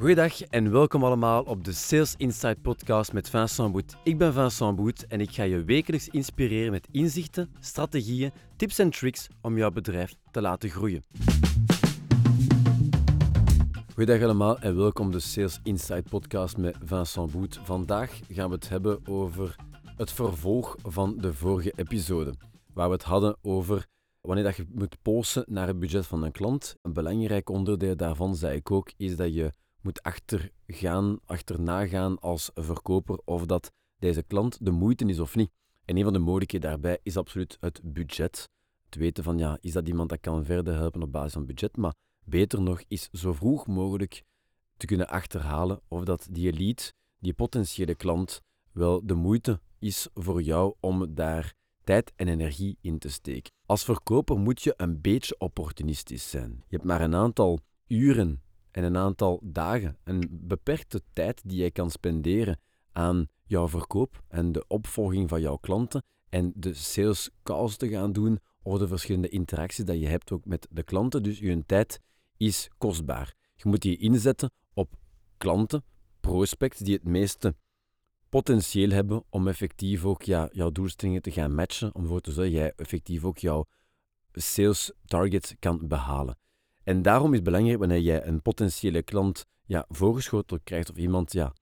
Goedendag 0.00 0.42
en 0.42 0.70
welkom 0.70 1.04
allemaal 1.04 1.42
op 1.42 1.64
de 1.64 1.72
Sales 1.72 2.14
Insight 2.16 2.62
podcast 2.62 3.12
met 3.12 3.30
Vincent 3.30 3.72
Boet. 3.72 3.96
Ik 4.04 4.18
ben 4.18 4.32
Vincent 4.32 4.76
Boet 4.76 5.06
en 5.06 5.20
ik 5.20 5.30
ga 5.30 5.42
je 5.42 5.64
wekelijks 5.64 6.08
inspireren 6.08 6.70
met 6.70 6.88
inzichten, 6.90 7.54
strategieën, 7.58 8.32
tips 8.56 8.78
en 8.78 8.90
tricks 8.90 9.28
om 9.42 9.56
jouw 9.56 9.70
bedrijf 9.70 10.14
te 10.30 10.40
laten 10.40 10.70
groeien. 10.70 11.04
Goedendag 13.94 14.24
allemaal 14.24 14.58
en 14.58 14.76
welkom 14.76 15.06
op 15.06 15.12
de 15.12 15.20
Sales 15.20 15.60
Insight 15.62 16.08
podcast 16.08 16.56
met 16.56 16.76
Vincent 16.84 17.32
Boet. 17.32 17.60
Vandaag 17.62 18.20
gaan 18.28 18.48
we 18.48 18.54
het 18.54 18.68
hebben 18.68 19.06
over 19.06 19.56
het 19.96 20.12
vervolg 20.12 20.76
van 20.82 21.16
de 21.18 21.34
vorige 21.34 21.72
episode, 21.76 22.34
waar 22.74 22.88
we 22.88 22.94
het 22.94 23.04
hadden 23.04 23.36
over 23.42 23.86
wanneer 24.20 24.44
dat 24.44 24.56
je 24.56 24.66
moet 24.72 25.02
polsen 25.02 25.44
naar 25.46 25.66
het 25.66 25.78
budget 25.78 26.06
van 26.06 26.22
een 26.22 26.32
klant. 26.32 26.76
Een 26.82 26.92
belangrijk 26.92 27.48
onderdeel 27.48 27.96
daarvan, 27.96 28.36
zei 28.36 28.56
ik 28.56 28.70
ook, 28.70 28.92
is 28.96 29.16
dat 29.16 29.34
je 29.34 29.52
moet 29.82 30.02
achtergaan, 30.02 31.18
achterna 31.24 31.86
gaan 31.86 32.18
als 32.18 32.50
verkoper 32.54 33.20
of 33.24 33.46
dat 33.46 33.72
deze 33.98 34.22
klant 34.22 34.64
de 34.64 34.70
moeite 34.70 35.04
is 35.04 35.18
of 35.18 35.36
niet. 35.36 35.50
En 35.84 35.96
een 35.96 36.04
van 36.04 36.12
de 36.12 36.18
mogelijkheden 36.18 36.70
daarbij 36.70 36.98
is 37.02 37.16
absoluut 37.16 37.56
het 37.60 37.80
budget. 37.84 38.48
Het 38.84 38.94
weten 38.94 39.24
van, 39.24 39.38
ja, 39.38 39.58
is 39.60 39.72
dat 39.72 39.88
iemand 39.88 40.08
dat 40.08 40.20
kan 40.20 40.44
verder 40.44 40.74
helpen 40.74 41.02
op 41.02 41.12
basis 41.12 41.32
van 41.32 41.46
budget? 41.46 41.76
Maar 41.76 41.94
beter 42.24 42.62
nog 42.62 42.82
is 42.88 43.08
zo 43.12 43.32
vroeg 43.32 43.66
mogelijk 43.66 44.22
te 44.76 44.86
kunnen 44.86 45.08
achterhalen 45.08 45.80
of 45.88 46.04
dat 46.04 46.26
die 46.30 46.52
lead, 46.52 46.94
die 47.18 47.32
potentiële 47.32 47.94
klant, 47.94 48.40
wel 48.72 49.06
de 49.06 49.14
moeite 49.14 49.60
is 49.78 50.08
voor 50.14 50.42
jou 50.42 50.74
om 50.80 51.14
daar 51.14 51.54
tijd 51.84 52.12
en 52.16 52.28
energie 52.28 52.78
in 52.80 52.98
te 52.98 53.10
steken. 53.10 53.52
Als 53.66 53.84
verkoper 53.84 54.38
moet 54.38 54.62
je 54.62 54.74
een 54.76 55.00
beetje 55.00 55.38
opportunistisch 55.38 56.30
zijn. 56.30 56.50
Je 56.50 56.76
hebt 56.76 56.84
maar 56.84 57.00
een 57.00 57.14
aantal 57.14 57.60
uren 57.86 58.42
en 58.70 58.84
een 58.84 58.96
aantal 58.96 59.40
dagen, 59.42 59.96
een 60.04 60.28
beperkte 60.30 61.02
tijd 61.12 61.42
die 61.44 61.58
jij 61.58 61.70
kan 61.70 61.90
spenderen 61.90 62.58
aan 62.92 63.28
jouw 63.44 63.68
verkoop 63.68 64.22
en 64.28 64.52
de 64.52 64.64
opvolging 64.66 65.28
van 65.28 65.40
jouw 65.40 65.56
klanten 65.56 66.04
en 66.28 66.52
de 66.54 66.74
sales 66.74 67.30
calls 67.42 67.76
te 67.76 67.88
gaan 67.88 68.12
doen 68.12 68.38
of 68.62 68.78
de 68.78 68.88
verschillende 68.88 69.28
interacties 69.28 69.84
dat 69.84 70.00
je 70.00 70.06
hebt 70.06 70.32
ook 70.32 70.44
met 70.44 70.66
de 70.70 70.82
klanten. 70.82 71.22
Dus 71.22 71.38
je 71.38 71.62
tijd 71.66 72.00
is 72.36 72.70
kostbaar. 72.78 73.34
Je 73.54 73.68
moet 73.68 73.82
die 73.82 73.96
inzetten 73.96 74.50
op 74.72 74.94
klanten, 75.36 75.84
prospects 76.20 76.78
die 76.78 76.94
het 76.94 77.04
meeste 77.04 77.54
potentieel 78.28 78.90
hebben 78.90 79.24
om 79.30 79.48
effectief 79.48 80.04
ook 80.04 80.22
jouw 80.22 80.70
doelstellingen 80.70 81.22
te 81.22 81.30
gaan 81.30 81.54
matchen, 81.54 81.94
om 81.94 82.02
ervoor 82.02 82.20
te 82.20 82.32
zorgen 82.32 82.52
dat 82.52 82.62
jij 82.62 82.72
effectief 82.76 83.24
ook 83.24 83.38
jouw 83.38 83.66
sales 84.32 84.92
targets 85.04 85.54
kan 85.58 85.88
behalen. 85.88 86.38
En 86.90 87.02
daarom 87.02 87.28
is 87.30 87.34
het 87.34 87.44
belangrijk 87.44 87.78
wanneer 87.78 88.00
jij 88.00 88.26
een 88.26 88.42
potentiële 88.42 89.02
klant 89.02 89.46
ja, 89.66 89.84
voorgeschoteld 89.88 90.60
krijgt 90.64 90.90
of 90.90 90.96
iemand 90.96 91.32
ja, 91.32 91.52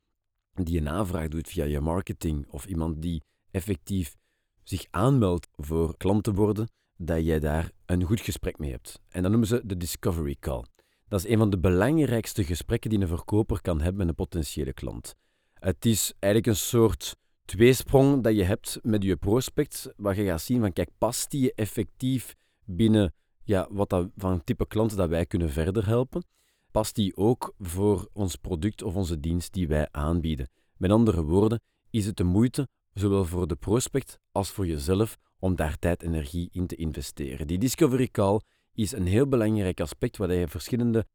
die 0.54 0.80
een 0.80 0.88
aanvraag 0.88 1.28
doet 1.28 1.48
via 1.48 1.64
je 1.64 1.80
marketing 1.80 2.46
of 2.50 2.66
iemand 2.66 3.02
die 3.02 3.22
effectief 3.50 4.16
zich 4.62 4.86
aanmeldt 4.90 5.48
voor 5.56 5.96
klant 5.96 6.24
te 6.24 6.34
worden, 6.34 6.68
dat 6.96 7.24
jij 7.24 7.38
daar 7.38 7.70
een 7.86 8.02
goed 8.02 8.20
gesprek 8.20 8.58
mee 8.58 8.70
hebt. 8.70 9.00
En 9.08 9.22
dat 9.22 9.30
noemen 9.30 9.48
ze 9.48 9.62
de 9.64 9.76
discovery 9.76 10.36
call. 10.40 10.64
Dat 11.08 11.24
is 11.24 11.30
een 11.30 11.38
van 11.38 11.50
de 11.50 11.58
belangrijkste 11.58 12.44
gesprekken 12.44 12.90
die 12.90 13.00
een 13.00 13.08
verkoper 13.08 13.60
kan 13.60 13.80
hebben 13.80 13.96
met 13.96 14.08
een 14.08 14.14
potentiële 14.14 14.72
klant. 14.72 15.14
Het 15.54 15.86
is 15.86 16.12
eigenlijk 16.18 16.46
een 16.46 16.62
soort 16.62 17.16
tweesprong 17.44 18.22
dat 18.22 18.36
je 18.36 18.44
hebt 18.44 18.78
met 18.82 19.02
je 19.02 19.16
prospect, 19.16 19.92
waar 19.96 20.16
je 20.16 20.24
gaat 20.24 20.42
zien 20.42 20.60
van 20.60 20.72
kijk, 20.72 20.90
past 20.98 21.30
die 21.30 21.54
effectief 21.54 22.34
binnen 22.64 23.12
ja, 23.48 23.68
wat 23.70 23.88
dat, 23.88 24.08
van 24.16 24.44
type 24.44 24.66
klanten 24.66 24.96
dat 24.96 25.08
wij 25.08 25.27
kunnen 25.27 25.50
verder 25.50 25.86
helpen? 25.86 26.24
Past 26.70 26.94
die 26.94 27.16
ook 27.16 27.55
voor 27.58 28.08
ons 28.12 28.36
product 28.36 28.83
of 28.83 28.95
onze 28.95 29.20
dienst 29.20 29.52
die 29.52 29.68
wij 29.68 29.89
aanbieden? 29.90 30.48
Met 30.77 30.90
andere 30.90 31.23
woorden, 31.23 31.61
is 31.90 32.06
het 32.06 32.17
de 32.17 32.24
moeite, 32.24 32.68
zowel 32.92 33.24
voor 33.24 33.46
de 33.46 33.56
prospect 33.56 34.18
als 34.33 34.50
voor 34.50 34.67
jezelf, 34.67 35.18
om 35.39 35.56
daar 35.56 35.78
tijd 35.78 36.02
en 36.02 36.08
energie 36.08 36.48
in 36.52 36.67
te 36.67 36.77
investeren? 36.77 37.46
Die 37.46 37.58
discovery 37.58 38.08
call 38.08 38.40
is 38.74 38.92
een 38.92 39.06
heel 39.06 39.28
belangrijk 39.28 39.80
aspect 39.80 40.17
waar 40.17 40.33
je 40.33 40.48
verschillende 40.48 41.06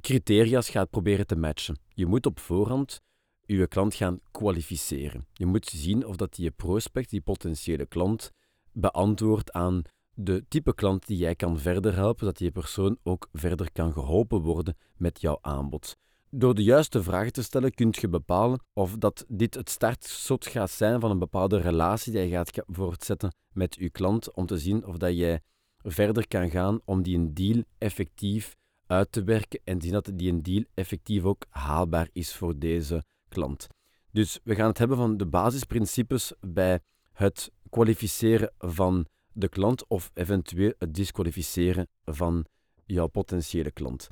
criteria's 0.00 0.68
gaat 0.68 0.90
proberen 0.90 1.26
te 1.26 1.36
matchen. 1.36 1.78
Je 1.88 2.06
moet 2.06 2.26
op 2.26 2.38
voorhand 2.38 3.00
je 3.46 3.66
klant 3.66 3.94
gaan 3.94 4.20
kwalificeren. 4.30 5.26
Je 5.32 5.46
moet 5.46 5.66
zien 5.66 6.06
of 6.06 6.16
dat 6.16 6.34
die 6.34 6.50
prospect, 6.50 7.10
die 7.10 7.20
potentiële 7.20 7.86
klant, 7.86 8.32
beantwoordt 8.72 9.52
aan 9.52 9.82
de 10.20 10.44
type 10.48 10.74
klant 10.74 11.06
die 11.06 11.16
jij 11.16 11.34
kan 11.34 11.58
verder 11.58 11.94
helpen, 11.94 12.18
zodat 12.18 12.36
die 12.36 12.50
persoon 12.50 12.98
ook 13.02 13.28
verder 13.32 13.72
kan 13.72 13.92
geholpen 13.92 14.40
worden 14.40 14.76
met 14.96 15.20
jouw 15.20 15.38
aanbod. 15.40 15.96
Door 16.30 16.54
de 16.54 16.62
juiste 16.62 17.02
vragen 17.02 17.32
te 17.32 17.42
stellen 17.42 17.74
kun 17.74 17.88
je 18.00 18.08
bepalen 18.08 18.60
of 18.72 18.96
dat 18.96 19.24
dit 19.28 19.54
het 19.54 19.70
startschot 19.70 20.46
gaat 20.46 20.70
zijn 20.70 21.00
van 21.00 21.10
een 21.10 21.18
bepaalde 21.18 21.60
relatie 21.60 22.12
die 22.12 22.22
je 22.22 22.28
gaat 22.28 22.62
voortzetten 22.66 23.34
met 23.52 23.74
je 23.74 23.90
klant, 23.90 24.32
om 24.32 24.46
te 24.46 24.58
zien 24.58 24.86
of 24.86 24.96
dat 24.96 25.16
jij 25.16 25.40
verder 25.82 26.28
kan 26.28 26.50
gaan 26.50 26.80
om 26.84 27.02
die 27.02 27.16
een 27.16 27.34
deal 27.34 27.62
effectief 27.78 28.56
uit 28.86 29.12
te 29.12 29.24
werken 29.24 29.60
en 29.64 29.80
zien 29.80 29.92
dat 29.92 30.10
die 30.14 30.32
een 30.32 30.42
deal 30.42 30.64
effectief 30.74 31.24
ook 31.24 31.44
haalbaar 31.48 32.08
is 32.12 32.34
voor 32.34 32.58
deze 32.58 33.04
klant. 33.28 33.66
Dus 34.12 34.40
we 34.44 34.54
gaan 34.54 34.68
het 34.68 34.78
hebben 34.78 34.96
van 34.96 35.16
de 35.16 35.26
basisprincipes 35.26 36.32
bij 36.40 36.80
het 37.12 37.50
kwalificeren 37.70 38.52
van 38.58 39.06
de 39.40 39.48
klant 39.48 39.86
of 39.86 40.10
eventueel 40.14 40.72
het 40.78 40.94
disqualificeren 40.94 41.88
van 42.04 42.44
jouw 42.86 43.06
potentiële 43.06 43.70
klant. 43.70 44.08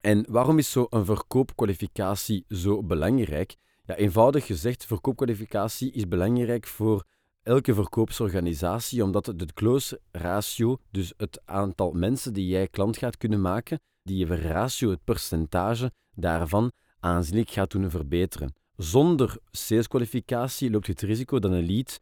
En 0.00 0.26
waarom 0.28 0.58
is 0.58 0.70
zo'n 0.70 0.88
verkoopkwalificatie 0.90 2.44
zo 2.48 2.82
belangrijk? 2.82 3.56
Ja, 3.84 3.96
eenvoudig 3.96 4.46
gezegd, 4.46 4.84
verkoopkwalificatie 4.84 5.92
is 5.92 6.08
belangrijk 6.08 6.66
voor 6.66 7.04
elke 7.42 7.74
verkoopsorganisatie, 7.74 9.04
omdat 9.04 9.26
het 9.26 9.38
de 9.38 9.46
close 9.54 10.00
ratio, 10.10 10.78
dus 10.90 11.12
het 11.16 11.40
aantal 11.44 11.92
mensen 11.92 12.32
die 12.32 12.46
jij 12.46 12.68
klant 12.68 12.96
gaat 12.96 13.16
kunnen 13.16 13.40
maken, 13.40 13.80
die 14.02 14.26
ratio, 14.26 14.90
het 14.90 15.04
percentage 15.04 15.92
daarvan, 16.14 16.72
aanzienlijk 17.00 17.50
gaat 17.50 17.70
doen 17.70 17.90
verbeteren. 17.90 18.54
Zonder 18.76 19.36
saleskwalificatie 19.50 20.70
loopt 20.70 20.86
het 20.86 21.00
risico 21.00 21.38
dat 21.38 21.52
een 21.52 21.66
lead 21.66 22.00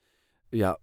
ja, 0.51 0.79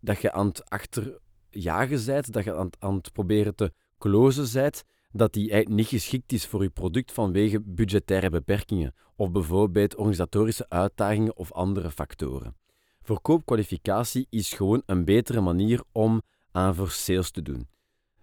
dat 0.00 0.20
je 0.20 0.32
aan 0.32 0.46
het 0.46 0.70
achterjagen 0.70 2.04
bent, 2.06 2.32
dat 2.32 2.44
je 2.44 2.70
aan, 2.78 2.94
het 2.94 3.12
proberen 3.12 3.54
te 3.54 3.72
closen 3.98 4.48
bent, 4.52 4.84
dat 5.12 5.32
die 5.32 5.68
niet 5.68 5.86
geschikt 5.86 6.32
is 6.32 6.46
voor 6.46 6.62
je 6.62 6.70
product 6.70 7.12
vanwege 7.12 7.60
budgettaire 7.60 8.30
beperkingen 8.30 8.94
of 9.16 9.30
bijvoorbeeld 9.30 9.96
organisatorische 9.96 10.66
uitdagingen 10.68 11.36
of 11.36 11.52
andere 11.52 11.90
factoren. 11.90 12.56
Verkoopkwalificatie 13.02 14.26
is 14.30 14.52
gewoon 14.52 14.82
een 14.86 15.04
betere 15.04 15.40
manier 15.40 15.82
om 15.92 16.22
aan 16.52 16.74
voor 16.74 16.90
sales 16.90 17.30
te 17.30 17.42
doen. 17.42 17.68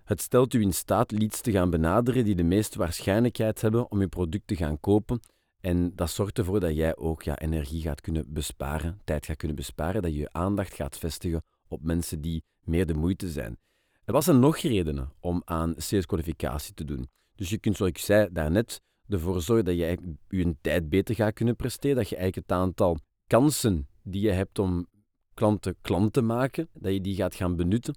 Het 0.03 0.21
stelt 0.21 0.53
u 0.53 0.61
in 0.61 0.73
staat 0.73 1.11
leads 1.11 1.41
te 1.41 1.51
gaan 1.51 1.69
benaderen 1.69 2.25
die 2.25 2.35
de 2.35 2.43
meeste 2.43 2.77
waarschijnlijkheid 2.77 3.61
hebben 3.61 3.91
om 3.91 3.99
je 3.99 4.07
product 4.07 4.47
te 4.47 4.55
gaan 4.55 4.79
kopen 4.79 5.19
en 5.61 5.95
dat 5.95 6.09
zorgt 6.09 6.37
ervoor 6.37 6.59
dat 6.59 6.75
jij 6.75 6.97
ook 6.97 7.23
ja, 7.23 7.39
energie 7.39 7.81
gaat 7.81 8.01
kunnen 8.01 8.33
besparen, 8.33 9.01
tijd 9.03 9.25
gaat 9.25 9.37
kunnen 9.37 9.57
besparen, 9.57 10.01
dat 10.01 10.11
je 10.11 10.19
je 10.19 10.33
aandacht 10.33 10.73
gaat 10.73 10.97
vestigen 10.97 11.43
op 11.67 11.83
mensen 11.83 12.21
die 12.21 12.43
meer 12.63 12.85
de 12.85 12.93
moeite 12.93 13.29
zijn. 13.29 13.57
Er 14.05 14.13
was 14.13 14.27
er 14.27 14.35
nog 14.35 14.57
redenen 14.57 15.13
om 15.19 15.41
aan 15.45 15.73
saleskwalificatie 15.77 16.73
te 16.73 16.85
doen. 16.85 17.09
Dus 17.35 17.49
je 17.49 17.57
kunt, 17.57 17.77
zoals 17.77 17.91
ik 17.91 17.97
zei 17.97 18.27
daarnet, 18.31 18.81
ervoor 19.07 19.41
zorgen 19.41 19.65
dat 19.65 19.75
je 19.75 19.97
je 20.29 20.55
tijd 20.61 20.89
beter 20.89 21.15
gaat 21.15 21.33
kunnen 21.33 21.55
presteren, 21.55 21.95
dat 21.95 22.09
je 22.09 22.15
eigenlijk 22.15 22.47
het 22.47 22.57
aantal 22.57 22.97
kansen 23.27 23.87
die 24.03 24.21
je 24.21 24.31
hebt 24.31 24.59
om 24.59 24.87
klanten 25.33 25.75
klant 25.81 26.13
te 26.13 26.21
maken, 26.21 26.69
dat 26.73 26.93
je 26.93 27.01
die 27.01 27.15
gaat 27.15 27.35
gaan 27.35 27.55
benutten 27.55 27.95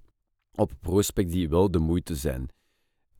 op 0.55 0.71
prospects 0.81 1.31
die 1.33 1.49
wel 1.49 1.71
de 1.71 1.79
moeite 1.79 2.15
zijn. 2.15 2.47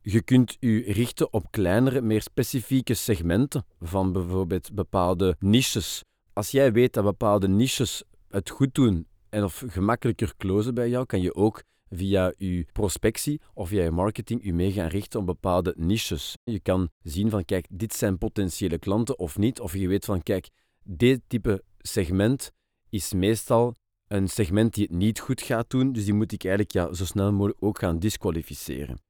Je 0.08 0.22
kunt 0.22 0.56
je 0.60 0.92
richten 0.92 1.32
op 1.32 1.50
kleinere, 1.50 2.00
meer 2.00 2.22
specifieke 2.22 2.94
segmenten 2.94 3.66
van 3.80 4.12
bijvoorbeeld 4.12 4.74
bepaalde 4.74 5.36
niches. 5.38 6.04
Als 6.32 6.50
jij 6.50 6.72
weet 6.72 6.92
dat 6.92 7.04
bepaalde 7.04 7.48
niches 7.48 8.02
het 8.28 8.50
goed 8.50 8.74
doen 8.74 9.06
en 9.28 9.44
of 9.44 9.62
gemakkelijker 9.66 10.34
closen 10.36 10.74
bij 10.74 10.88
jou, 10.88 11.06
kan 11.06 11.20
je 11.20 11.34
ook 11.34 11.62
via 11.90 12.32
je 12.36 12.66
prospectie 12.72 13.40
of 13.54 13.68
via 13.68 13.82
je 13.82 13.90
marketing 13.90 14.44
je 14.44 14.52
mee 14.52 14.72
gaan 14.72 14.88
richten 14.88 15.20
op 15.20 15.26
bepaalde 15.26 15.74
niches. 15.76 16.34
Je 16.44 16.60
kan 16.60 16.88
zien 17.02 17.30
van 17.30 17.44
kijk, 17.44 17.66
dit 17.70 17.94
zijn 17.94 18.18
potentiële 18.18 18.78
klanten 18.78 19.18
of 19.18 19.38
niet. 19.38 19.60
Of 19.60 19.74
je 19.74 19.88
weet 19.88 20.04
van 20.04 20.22
kijk, 20.22 20.48
dit 20.82 21.20
type 21.26 21.62
segment 21.78 22.52
is 22.90 23.12
meestal 23.12 23.74
een 24.08 24.28
segment 24.28 24.74
die 24.74 24.84
het 24.84 24.96
niet 24.96 25.20
goed 25.20 25.42
gaat 25.42 25.70
doen, 25.70 25.92
dus 25.92 26.04
die 26.04 26.14
moet 26.14 26.32
ik 26.32 26.44
eigenlijk 26.44 26.72
ja, 26.72 26.94
zo 26.94 27.04
snel 27.04 27.32
mogelijk 27.32 27.62
ook 27.62 27.78
gaan 27.78 27.98
disqualificeren. 27.98 29.05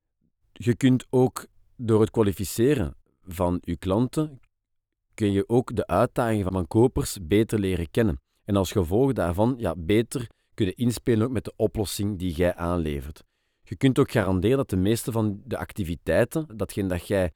Je 0.59 0.77
kunt 0.77 1.07
ook 1.11 1.47
door 1.77 2.01
het 2.01 2.11
kwalificeren 2.11 2.95
van 3.27 3.59
je 3.61 3.77
klanten, 3.77 4.41
kun 5.15 5.33
je 5.33 5.49
ook 5.49 5.77
de 5.77 5.87
uitdagingen 5.87 6.53
van 6.53 6.67
kopers 6.67 7.19
beter 7.23 7.59
leren 7.59 7.91
kennen. 7.91 8.21
En 8.45 8.57
als 8.57 8.73
gevolg 8.73 9.13
daarvan 9.13 9.55
ja, 9.59 9.75
beter 9.77 10.27
kunnen 10.55 10.77
inspelen 10.77 11.27
ook 11.27 11.33
met 11.33 11.45
de 11.45 11.53
oplossing 11.57 12.19
die 12.19 12.33
jij 12.33 12.55
aanlevert. 12.55 13.25
Je 13.63 13.77
kunt 13.77 13.99
ook 13.99 14.11
garanderen 14.11 14.57
dat 14.57 14.71
de 14.71 14.77
meeste 14.77 15.13
van 15.13 15.43
de 15.45 15.57
activiteiten, 15.57 16.57
datgene 16.57 16.89
dat 16.89 17.07
jij 17.07 17.33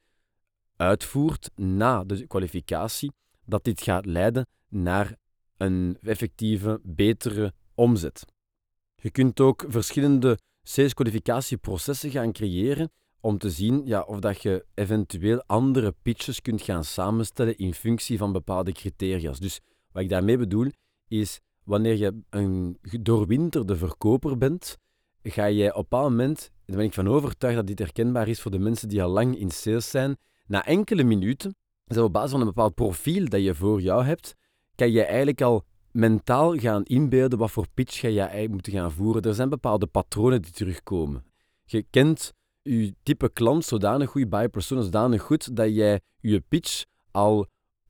uitvoert 0.77 1.51
na 1.55 2.05
de 2.05 2.27
kwalificatie, 2.27 3.13
dat 3.45 3.65
dit 3.65 3.83
gaat 3.83 4.07
leiden 4.07 4.47
naar 4.69 5.17
een 5.57 5.99
effectieve, 6.01 6.81
betere 6.83 7.53
omzet. 7.75 8.25
Je 8.95 9.11
kunt 9.11 9.41
ook 9.41 9.65
verschillende 9.69 10.39
sales-kwalificatieprocessen 10.63 12.11
gaan 12.11 12.33
creëren 12.33 12.91
om 13.21 13.39
te 13.39 13.51
zien 13.51 13.83
ja, 13.85 14.03
of 14.03 14.19
dat 14.19 14.43
je 14.43 14.65
eventueel 14.75 15.43
andere 15.47 15.95
pitches 16.03 16.43
kunt 16.43 16.63
gaan 16.63 16.85
samenstellen 16.85 17.59
in 17.59 17.75
functie 17.75 18.19
van 18.19 18.33
bepaalde 18.33 18.73
criteria. 18.73 19.33
Dus 19.33 19.61
wat 19.93 20.03
ik 20.03 20.09
daarmee 20.09 20.39
bedoel, 20.39 20.71
is 21.09 21.41
wanneer 21.65 21.97
je 21.97 22.23
een 22.31 22.79
doorwinterde 23.01 23.77
verkoper 23.77 24.39
bent, 24.39 24.77
ga 25.23 25.51
jij 25.51 25.75
op 25.75 25.93
een 25.93 26.01
moment, 26.01 26.51
daar 26.67 26.77
ben 26.77 26.87
ik 26.87 26.95
van 26.95 27.09
overtuigd 27.09 27.57
dat 27.57 27.67
dit 27.67 27.79
herkenbaar 27.79 28.29
is 28.29 28.41
voor 28.41 28.51
de 28.51 28.59
mensen 28.59 28.89
die 28.89 29.03
al 29.03 29.11
lang 29.11 29.39
in 29.39 29.51
sales 29.51 29.91
zijn, 29.91 30.17
na 30.47 30.67
enkele 30.67 31.05
minuten, 31.05 31.55
dus 31.85 31.99
op 31.99 32.13
basis 32.13 32.31
van 32.31 32.41
een 32.41 32.47
bepaald 32.47 32.75
profiel 32.75 33.29
dat 33.29 33.43
je 33.43 33.55
voor 33.55 33.81
jou 33.81 34.05
hebt, 34.05 34.35
kan 34.75 34.91
je 34.91 35.05
eigenlijk 35.05 35.41
al 35.41 35.65
mentaal 35.91 36.57
gaan 36.57 36.85
inbeelden 36.85 37.39
wat 37.39 37.51
voor 37.51 37.67
pitch 37.75 38.01
ga 38.01 38.09
je 38.09 38.21
eigenlijk 38.21 38.53
moeten 38.53 38.73
gaan 38.73 38.93
voeren. 38.93 39.23
Er 39.23 39.35
zijn 39.35 39.49
bepaalde 39.49 39.87
patronen 39.87 40.43
die 40.43 40.53
terugkomen. 40.53 41.25
Je 41.65 41.83
kent 41.91 42.33
je 42.63 42.95
type 43.03 43.31
klant 43.33 43.65
zodanig 43.65 44.11
goed, 44.11 44.29
buyer 44.29 44.49
persona 44.49 44.81
zodanig 44.81 45.23
goed, 45.23 45.57
dat 45.57 45.75
jij 45.75 46.01
je 46.21 46.41
pitch 46.49 46.85
al 47.11 47.47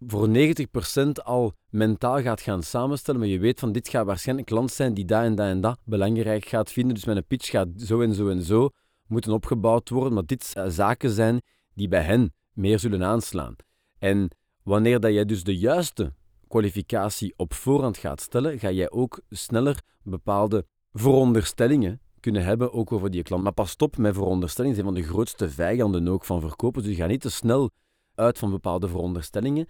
voor 0.07 0.29
90% 0.29 1.11
al 1.25 1.53
mentaal 1.69 2.23
gaat 2.23 2.41
gaan 2.41 2.63
samenstellen, 2.63 3.21
maar 3.21 3.29
je 3.29 3.39
weet 3.39 3.61
van 3.61 3.73
dit 3.73 3.89
gaat 3.89 4.07
waarschijnlijk 4.07 4.49
een 4.49 4.57
klant 4.57 4.73
zijn 4.73 4.95
die 4.95 5.05
dat 5.05 5.23
en 5.23 5.35
dat 5.35 5.47
en 5.47 5.61
dat 5.61 5.79
belangrijk 5.85 6.45
gaat 6.45 6.73
vinden, 6.73 6.95
dus 6.95 7.05
mijn 7.05 7.27
pitch 7.27 7.51
gaat 7.51 7.69
zo 7.77 8.01
en 8.01 8.15
zo 8.15 8.29
en 8.29 8.43
zo 8.43 8.71
moeten 9.07 9.33
opgebouwd 9.33 9.89
worden, 9.89 10.13
maar 10.13 10.27
dit 10.27 10.55
zaken 10.67 11.11
zijn 11.11 11.41
die 11.75 11.89
bij 11.89 12.03
hen 12.03 12.35
meer 12.53 12.79
zullen 12.79 13.05
aanslaan. 13.05 13.57
En 13.99 14.31
wanneer 14.63 15.01
dat 15.01 15.13
jij 15.13 15.25
dus 15.25 15.45
de 15.45 15.57
juiste 15.57 16.13
kwalificatie 16.49 17.35
op 17.37 17.55
voorhand 17.55 17.97
gaat 17.97 18.21
stellen, 18.21 18.59
ga 18.59 18.71
jij 18.71 18.91
ook 18.91 19.21
sneller 19.31 19.83
bepaalde 20.03 20.67
veronderstellingen 20.93 22.01
kunnen 22.21 22.45
hebben 22.45 22.73
ook 22.73 22.93
over 22.93 23.11
die 23.11 23.23
klant. 23.23 23.43
Maar 23.43 23.53
pas 23.53 23.77
op 23.77 23.97
met 23.97 24.15
veronderstellingen, 24.15 24.77
zijn 24.77 24.89
van 24.89 24.97
de 24.97 25.09
grootste 25.09 25.51
vijanden 25.51 26.09
ook 26.09 26.25
van 26.25 26.41
verkopen. 26.41 26.83
Dus 26.83 26.97
gaat 26.97 27.09
niet 27.09 27.21
te 27.21 27.31
snel 27.31 27.71
uit 28.15 28.39
van 28.39 28.51
bepaalde 28.51 28.89
veronderstellingen. 28.89 29.67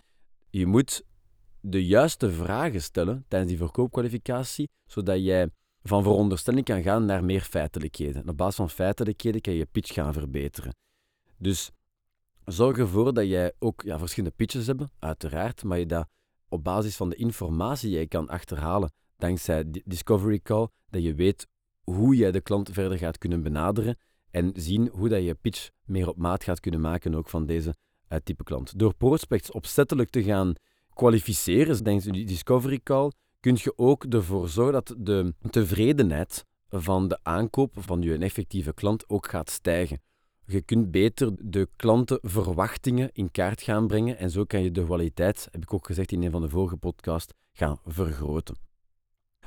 Je 0.51 0.67
moet 0.67 1.03
de 1.61 1.87
juiste 1.87 2.33
vragen 2.33 2.83
stellen 2.83 3.25
tijdens 3.29 3.51
die 3.51 3.61
verkoopkwalificatie, 3.61 4.69
zodat 4.87 5.25
jij 5.25 5.49
van 5.83 6.03
veronderstelling 6.03 6.65
kan 6.65 6.83
gaan 6.83 7.05
naar 7.05 7.25
meer 7.25 7.41
feitelijkheden. 7.41 8.23
En 8.23 8.29
op 8.29 8.37
basis 8.37 8.57
van 8.57 8.71
feitelijkheden 8.71 9.41
kan 9.41 9.53
je 9.53 9.59
je 9.59 9.67
pitch 9.67 9.93
gaan 9.93 10.13
verbeteren. 10.13 10.75
Dus 11.37 11.71
zorg 12.45 12.79
ervoor 12.79 13.15
dat 13.15 13.27
jij 13.27 13.53
ook 13.59 13.83
ja, 13.83 13.99
verschillende 13.99 14.37
pitches 14.37 14.67
hebt, 14.67 14.85
uiteraard, 14.99 15.65
maar 15.65 15.79
je 15.79 15.87
dat 15.87 16.09
op 16.49 16.65
basis 16.65 16.97
van 16.97 17.09
de 17.09 17.17
informatie 17.17 17.91
die 17.91 17.99
je 17.99 18.07
kan 18.07 18.29
achterhalen 18.29 18.91
dankzij 19.21 19.65
Discovery 19.85 20.41
Call, 20.41 20.69
dat 20.91 21.03
je 21.03 21.15
weet 21.15 21.47
hoe 21.95 22.17
jij 22.17 22.33
de 22.33 22.41
klant 22.41 22.71
verder 22.73 22.99
gaat 22.99 23.19
kunnen 23.19 23.43
benaderen 23.43 23.99
en 24.31 24.53
zien 24.55 24.89
hoe 24.93 25.09
dat 25.09 25.25
je 25.25 25.35
pitch 25.35 25.71
meer 25.85 26.09
op 26.09 26.17
maat 26.17 26.45
gaat 26.45 26.61
kunnen 26.61 26.81
maken 26.81 27.15
ook 27.15 27.29
van 27.29 27.47
deze 27.47 27.75
uh, 28.09 28.19
type 28.25 28.45
klant. 28.45 28.79
Door 28.79 28.95
prospects 28.95 29.51
opzettelijk 29.51 30.11
te 30.11 30.23
gaan 30.23 30.55
kwalificeren, 30.95 31.85
dankzij 31.85 32.13
die 32.13 32.27
Discovery 32.27 32.81
Call, 32.83 33.13
kun 33.41 33.59
je 33.59 33.73
ook 33.77 34.05
ervoor 34.05 34.49
zorgen 34.49 34.73
dat 34.73 34.95
de 34.99 35.35
tevredenheid 35.51 36.45
van 36.69 37.09
de 37.09 37.19
aankoop 37.23 37.75
van 37.79 38.03
je 38.03 38.17
effectieve 38.17 38.75
klant 38.75 39.09
ook 39.09 39.29
gaat 39.29 39.51
stijgen. 39.51 40.01
Je 40.47 40.63
kunt 40.63 40.91
beter 40.91 41.33
de 41.39 41.69
klantenverwachtingen 41.77 43.11
in 43.13 43.31
kaart 43.31 43.63
gaan 43.63 43.87
brengen 43.87 44.19
en 44.19 44.31
zo 44.31 44.45
kan 44.45 44.63
je 44.63 44.71
de 44.71 44.85
kwaliteit, 44.85 45.49
heb 45.51 45.63
ik 45.63 45.75
ook 45.75 45.87
gezegd 45.87 46.13
in 46.13 46.23
een 46.23 46.31
van 46.31 46.41
de 46.41 46.49
vorige 46.49 46.77
podcasts, 46.77 47.35
gaan 47.53 47.79
vergroten. 47.85 48.70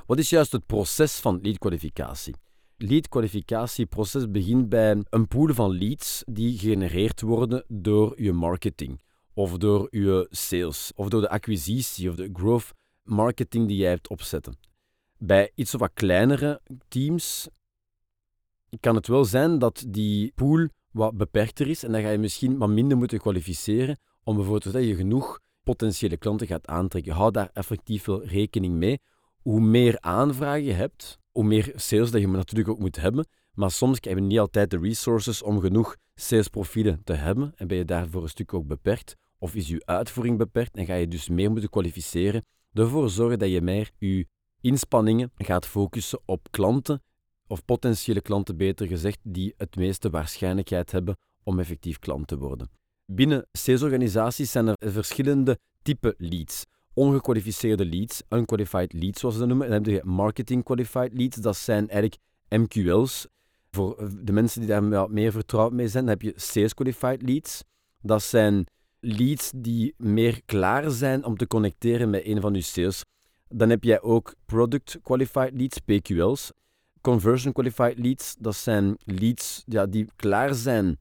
Wat 0.06 0.18
is 0.18 0.30
juist 0.30 0.52
het 0.52 0.66
proces 0.66 1.18
van 1.18 1.38
lead-kwalificatie? 1.42 2.34
Lead-kwalificatieproces 2.76 4.30
begint 4.30 4.68
bij 4.68 5.04
een 5.10 5.28
pool 5.28 5.54
van 5.54 5.78
leads 5.78 6.22
die 6.26 6.58
gegenereerd 6.58 7.20
worden 7.20 7.64
door 7.68 8.22
je 8.22 8.32
marketing, 8.32 9.00
of 9.34 9.58
door 9.58 9.88
je 9.90 10.26
sales, 10.30 10.92
of 10.94 11.08
door 11.08 11.20
de 11.20 11.28
acquisitie 11.28 12.08
of 12.08 12.14
de 12.14 12.30
growth 12.32 12.70
marketing 13.02 13.68
die 13.68 13.76
jij 13.76 13.90
hebt 13.90 14.08
opzetten. 14.08 14.58
Bij 15.18 15.50
iets 15.54 15.74
of 15.74 15.80
wat 15.80 15.90
kleinere 15.94 16.60
teams 16.88 17.48
kan 18.80 18.94
het 18.94 19.06
wel 19.06 19.24
zijn 19.24 19.58
dat 19.58 19.84
die 19.88 20.32
pool 20.34 20.68
wat 20.90 21.16
beperkter 21.16 21.68
is 21.68 21.82
en 21.82 21.92
dan 21.92 22.02
ga 22.02 22.10
je 22.10 22.18
misschien 22.18 22.58
wat 22.58 22.68
minder 22.68 22.96
moeten 22.96 23.18
kwalificeren 23.18 23.98
om 24.22 24.36
bijvoorbeeld 24.36 24.72
dat 24.74 24.84
je 24.84 24.94
genoeg 24.94 25.40
potentiële 25.62 26.16
klanten 26.16 26.46
gaat 26.46 26.66
aantrekken. 26.66 27.12
Hou 27.12 27.30
daar 27.30 27.50
effectief 27.52 28.04
wel 28.04 28.24
rekening 28.24 28.74
mee. 28.74 29.00
Hoe 29.44 29.60
meer 29.60 30.00
aanvragen 30.00 30.64
je 30.64 30.72
hebt, 30.72 31.18
hoe 31.30 31.44
meer 31.44 31.72
sales 31.74 32.10
dat 32.10 32.20
je 32.20 32.26
natuurlijk 32.26 32.68
ook 32.68 32.78
moet 32.78 32.96
hebben. 32.96 33.26
Maar 33.52 33.70
soms 33.70 33.98
heb 34.00 34.14
je 34.14 34.20
niet 34.20 34.38
altijd 34.38 34.70
de 34.70 34.78
resources 34.78 35.42
om 35.42 35.60
genoeg 35.60 35.96
salesprofielen 36.14 37.04
te 37.04 37.12
hebben 37.12 37.52
en 37.56 37.66
ben 37.66 37.76
je 37.76 37.84
daarvoor 37.84 38.22
een 38.22 38.28
stuk 38.28 38.54
ook 38.54 38.66
beperkt. 38.66 39.16
Of 39.38 39.54
is 39.54 39.68
je 39.68 39.82
uitvoering 39.84 40.38
beperkt 40.38 40.76
en 40.76 40.86
ga 40.86 40.94
je 40.94 41.08
dus 41.08 41.28
meer 41.28 41.50
moeten 41.50 41.70
kwalificeren. 41.70 42.44
Ervoor 42.72 43.10
zorgen 43.10 43.38
dat 43.38 43.50
je 43.50 43.60
meer 43.60 43.90
je 43.98 44.26
inspanningen 44.60 45.32
gaat 45.36 45.66
focussen 45.66 46.20
op 46.24 46.46
klanten 46.50 47.02
of 47.46 47.64
potentiële 47.64 48.20
klanten 48.20 48.56
beter 48.56 48.86
gezegd, 48.86 49.18
die 49.22 49.54
het 49.56 49.76
meeste 49.76 50.10
waarschijnlijkheid 50.10 50.90
hebben 50.90 51.16
om 51.42 51.58
effectief 51.58 51.98
klant 51.98 52.26
te 52.26 52.38
worden. 52.38 52.70
Binnen 53.06 53.46
salesorganisaties 53.52 54.50
zijn 54.50 54.66
er 54.66 54.92
verschillende 54.92 55.58
type 55.82 56.14
leads. 56.18 56.64
Ongekwalificeerde 56.94 57.86
leads, 57.86 58.22
unqualified 58.28 58.92
leads 58.92 59.20
zoals 59.20 59.34
ze 59.34 59.40
dat 59.40 59.48
noemen. 59.48 59.66
En 59.66 59.72
dan 59.72 59.92
heb 59.92 60.02
je 60.02 60.10
marketing 60.10 60.64
qualified 60.64 61.12
leads, 61.12 61.36
dat 61.36 61.56
zijn 61.56 61.88
eigenlijk 61.88 62.20
MQL's. 62.48 63.26
Voor 63.70 64.10
de 64.22 64.32
mensen 64.32 64.60
die 64.60 64.68
daar 64.68 65.10
meer 65.10 65.32
vertrouwd 65.32 65.72
mee 65.72 65.88
zijn, 65.88 66.04
dan 66.04 66.12
heb 66.12 66.22
je 66.22 66.32
sales 66.36 66.74
qualified 66.74 67.22
leads. 67.22 67.62
Dat 68.00 68.22
zijn 68.22 68.66
leads 69.00 69.52
die 69.56 69.94
meer 69.96 70.40
klaar 70.44 70.90
zijn 70.90 71.24
om 71.24 71.36
te 71.36 71.46
connecteren 71.46 72.10
met 72.10 72.26
een 72.26 72.40
van 72.40 72.54
je 72.54 72.60
sales. 72.60 73.04
Dan 73.48 73.70
heb 73.70 73.84
jij 73.84 74.02
ook 74.02 74.34
product 74.46 74.98
qualified 75.02 75.50
leads, 75.52 75.78
PQL's 75.80 76.52
conversion 77.04 77.52
qualified 77.52 77.98
leads, 77.98 78.36
dat 78.38 78.56
zijn 78.56 78.96
leads 79.04 79.62
ja, 79.66 79.86
die 79.86 80.08
klaar 80.16 80.54
zijn 80.54 81.00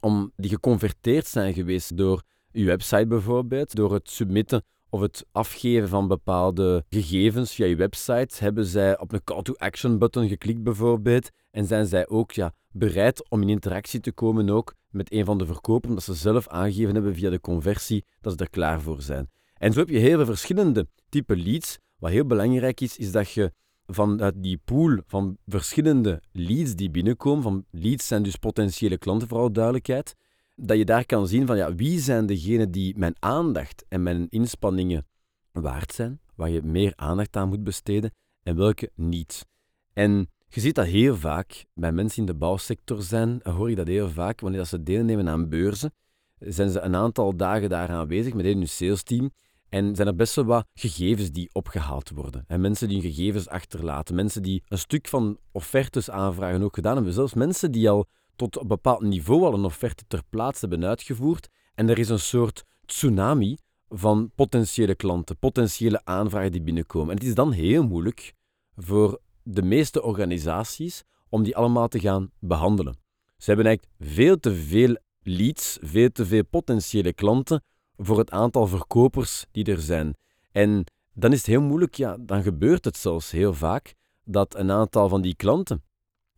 om, 0.00 0.32
die 0.36 0.50
geconverteerd 0.50 1.26
zijn 1.26 1.54
geweest 1.54 1.96
door 1.96 2.22
uw 2.52 2.64
website 2.64 3.06
bijvoorbeeld, 3.06 3.74
door 3.74 3.92
het 3.92 4.10
submitten 4.10 4.62
of 4.90 5.00
het 5.00 5.26
afgeven 5.32 5.88
van 5.88 6.08
bepaalde 6.08 6.84
gegevens 6.88 7.54
via 7.54 7.66
je 7.66 7.76
website, 7.76 8.36
hebben 8.38 8.66
zij 8.66 8.98
op 8.98 9.12
een 9.12 9.24
call 9.24 9.42
to 9.42 9.54
action 9.56 9.98
button 9.98 10.28
geklikt 10.28 10.62
bijvoorbeeld 10.62 11.30
en 11.50 11.64
zijn 11.64 11.86
zij 11.86 12.08
ook 12.08 12.32
ja, 12.32 12.52
bereid 12.72 13.30
om 13.30 13.42
in 13.42 13.48
interactie 13.48 14.00
te 14.00 14.12
komen 14.12 14.48
ook 14.48 14.74
met 14.90 15.12
een 15.12 15.24
van 15.24 15.38
de 15.38 15.46
verkopers, 15.46 15.88
omdat 15.88 16.04
ze 16.04 16.14
zelf 16.14 16.48
aangegeven 16.48 16.94
hebben 16.94 17.14
via 17.14 17.30
de 17.30 17.40
conversie 17.40 18.04
dat 18.20 18.32
ze 18.32 18.38
er 18.38 18.50
klaar 18.50 18.80
voor 18.80 19.02
zijn. 19.02 19.30
En 19.54 19.72
zo 19.72 19.78
heb 19.78 19.88
je 19.88 19.98
heel 19.98 20.16
veel 20.16 20.26
verschillende 20.26 20.88
type 21.08 21.36
leads. 21.36 21.78
Wat 21.98 22.10
heel 22.10 22.26
belangrijk 22.26 22.80
is, 22.80 22.96
is 22.96 23.12
dat 23.12 23.30
je 23.30 23.52
vanuit 23.86 24.34
die 24.42 24.60
pool 24.64 24.98
van 25.06 25.36
verschillende 25.46 26.22
leads 26.32 26.74
die 26.74 26.90
binnenkomen, 26.90 27.42
van 27.42 27.64
leads 27.70 28.06
zijn 28.06 28.22
dus 28.22 28.36
potentiële 28.36 28.98
klanten, 28.98 29.28
vooral 29.28 29.52
duidelijkheid, 29.52 30.14
dat 30.60 30.76
je 30.76 30.84
daar 30.84 31.06
kan 31.06 31.28
zien 31.28 31.46
van 31.46 31.56
ja, 31.56 31.74
wie 31.74 32.00
zijn 32.00 32.26
degenen 32.26 32.70
die 32.70 32.98
mijn 32.98 33.14
aandacht 33.18 33.84
en 33.88 34.02
mijn 34.02 34.26
inspanningen 34.28 35.06
waard 35.52 35.92
zijn, 35.92 36.20
waar 36.34 36.50
je 36.50 36.62
meer 36.62 36.92
aandacht 36.96 37.36
aan 37.36 37.48
moet 37.48 37.64
besteden 37.64 38.14
en 38.42 38.56
welke 38.56 38.90
niet. 38.94 39.46
En 39.92 40.30
je 40.48 40.60
ziet 40.60 40.74
dat 40.74 40.86
heel 40.86 41.16
vaak 41.16 41.64
bij 41.74 41.92
mensen 41.92 42.20
in 42.20 42.26
de 42.26 42.34
bouwsector 42.34 43.02
zijn, 43.02 43.40
hoor 43.42 43.70
je 43.70 43.76
dat 43.76 43.86
heel 43.86 44.08
vaak, 44.08 44.40
wanneer 44.40 44.64
ze 44.64 44.82
deelnemen 44.82 45.28
aan 45.28 45.48
beurzen, 45.48 45.92
zijn 46.38 46.70
ze 46.70 46.80
een 46.80 46.96
aantal 46.96 47.36
dagen 47.36 47.68
daar 47.68 47.88
aanwezig 47.88 48.34
met 48.34 48.44
hun 48.44 48.68
sales 48.68 49.02
team 49.02 49.30
en 49.68 49.96
zijn 49.96 50.08
er 50.08 50.14
best 50.14 50.34
wel 50.34 50.44
wat 50.44 50.66
gegevens 50.74 51.30
die 51.30 51.50
opgehaald 51.52 52.10
worden. 52.10 52.44
En 52.46 52.60
mensen 52.60 52.88
die 52.88 53.00
hun 53.00 53.12
gegevens 53.12 53.48
achterlaten. 53.48 54.14
Mensen 54.14 54.42
die 54.42 54.62
een 54.68 54.78
stuk 54.78 55.08
van 55.08 55.38
offertes 55.52 56.10
aanvragen 56.10 56.62
ook 56.62 56.74
gedaan 56.74 56.94
hebben. 56.94 57.12
Zelfs 57.12 57.34
mensen 57.34 57.72
die 57.72 57.90
al 57.90 58.06
tot 58.38 58.60
een 58.60 58.66
bepaald 58.66 59.00
niveau 59.00 59.44
al 59.44 59.54
een 59.54 59.64
offerte 59.64 60.04
ter 60.06 60.22
plaatse 60.30 60.66
hebben 60.68 60.88
uitgevoerd. 60.88 61.48
En 61.74 61.88
er 61.88 61.98
is 61.98 62.08
een 62.08 62.18
soort 62.18 62.64
tsunami 62.86 63.58
van 63.88 64.30
potentiële 64.34 64.94
klanten, 64.94 65.38
potentiële 65.38 66.00
aanvragen 66.04 66.52
die 66.52 66.62
binnenkomen. 66.62 67.10
En 67.10 67.16
het 67.16 67.26
is 67.26 67.34
dan 67.34 67.52
heel 67.52 67.86
moeilijk 67.86 68.34
voor 68.76 69.20
de 69.42 69.62
meeste 69.62 70.02
organisaties 70.02 71.04
om 71.28 71.42
die 71.42 71.56
allemaal 71.56 71.88
te 71.88 72.00
gaan 72.00 72.30
behandelen. 72.38 72.96
Ze 73.36 73.44
hebben 73.44 73.66
eigenlijk 73.66 74.14
veel 74.14 74.40
te 74.40 74.54
veel 74.54 74.96
leads, 75.22 75.78
veel 75.80 76.12
te 76.12 76.26
veel 76.26 76.44
potentiële 76.44 77.12
klanten 77.12 77.62
voor 77.96 78.18
het 78.18 78.30
aantal 78.30 78.66
verkopers 78.66 79.46
die 79.50 79.64
er 79.64 79.80
zijn. 79.80 80.14
En 80.52 80.84
dan 81.14 81.32
is 81.32 81.38
het 81.38 81.46
heel 81.46 81.60
moeilijk, 81.60 81.94
ja, 81.94 82.16
dan 82.20 82.42
gebeurt 82.42 82.84
het 82.84 82.96
zelfs 82.96 83.30
heel 83.30 83.54
vaak 83.54 83.94
dat 84.24 84.54
een 84.56 84.70
aantal 84.70 85.08
van 85.08 85.20
die 85.20 85.34
klanten, 85.34 85.82